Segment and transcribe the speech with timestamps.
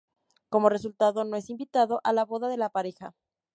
[0.49, 3.13] Como resultado no es invitado a la boda de la pareja.